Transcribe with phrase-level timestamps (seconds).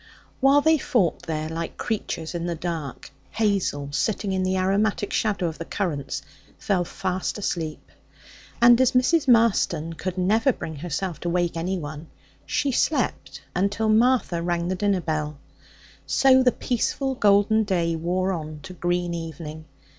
[0.39, 5.45] While they fought there like creatures in the dark, Hazel, sitting in the aromatic shadow
[5.45, 6.23] of the currants,
[6.57, 7.91] fell fast asleep;
[8.59, 9.27] and as Mrs.
[9.27, 12.07] Marston could never bring herself to wake anyone,
[12.47, 15.37] she slept until Martha rang the dinner bell.
[16.07, 19.65] So the peaceful, golden day wore on to green evening.